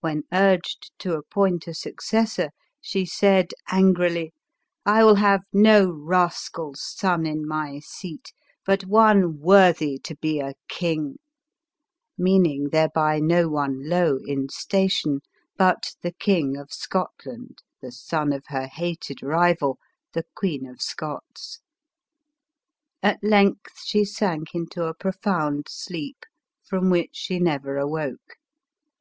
When 0.00 0.24
urged 0.32 0.90
to 0.98 1.14
appoint 1.14 1.68
a 1.68 1.72
successor, 1.74 2.50
she 2.80 3.06
said 3.06 3.52
angrily," 3.68 4.32
I 4.84 5.04
will 5.04 5.14
have 5.14 5.42
Deal's 5.52 6.40
son 6.82 7.26
in 7.26 7.46
my 7.46 7.78
seat, 7.78 8.32
but 8.66 8.84
one 8.86 9.38
worthy 9.38 9.98
to 9.98 10.16
be 10.16 10.40
a 10.40 10.54
king"— 10.66 11.18
meaning 12.18 12.70
thereby 12.72 13.20
no 13.20 13.48
one 13.48 13.88
low 13.88 14.18
in 14.26 14.48
station, 14.48 15.20
but 15.56 15.94
the 16.02 16.10
King 16.10 16.56
of 16.56 16.70
S. 16.72 16.88
otlaud, 16.92 17.58
the 17.80 17.92
son 17.92 18.32
of 18.32 18.42
her 18.48 18.66
hated 18.66 19.22
rival, 19.22 19.78
the 20.12 20.24
i 20.42 20.58
of 20.68 20.82
Scots. 20.82 21.60
At 23.00 23.22
length 23.22 23.78
she 23.84 24.04
sank 24.04 24.56
into 24.56 24.86
a 24.88 24.92
profound 24.92 25.66
iVom 25.66 26.90
which 26.90 27.14
she 27.14 27.38
never 27.38 27.76
awoke. 27.78 28.38